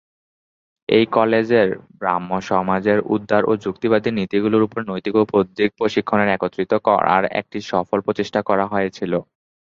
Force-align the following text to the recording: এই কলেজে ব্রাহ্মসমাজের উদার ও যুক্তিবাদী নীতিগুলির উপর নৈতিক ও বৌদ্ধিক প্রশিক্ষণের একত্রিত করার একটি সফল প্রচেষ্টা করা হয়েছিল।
এই 0.89 1.05
কলেজে 1.11 1.61
ব্রাহ্মসমাজের 1.99 2.99
উদার 3.13 3.43
ও 3.45 3.63
যুক্তিবাদী 3.63 4.09
নীতিগুলির 4.13 4.65
উপর 4.67 4.79
নৈতিক 4.89 5.13
ও 5.15 5.31
বৌদ্ধিক 5.31 5.69
প্রশিক্ষণের 5.79 6.29
একত্রিত 6.31 6.71
করার 6.87 7.23
একটি 7.39 7.57
সফল 7.71 7.97
প্রচেষ্টা 8.05 8.39
করা 8.49 8.65
হয়েছিল। 8.73 9.13